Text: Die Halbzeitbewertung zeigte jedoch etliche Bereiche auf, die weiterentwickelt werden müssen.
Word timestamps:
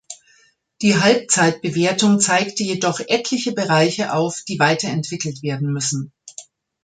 Die 0.81 0.99
Halbzeitbewertung 0.99 2.19
zeigte 2.19 2.63
jedoch 2.63 2.99
etliche 3.01 3.51
Bereiche 3.51 4.15
auf, 4.15 4.41
die 4.47 4.57
weiterentwickelt 4.57 5.43
werden 5.43 5.71
müssen. 5.71 6.11